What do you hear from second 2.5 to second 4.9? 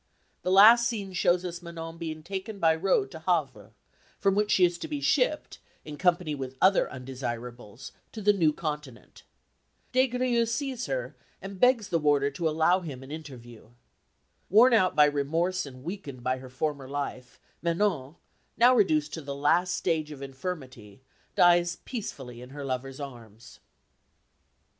by road to Havre, from whence she is to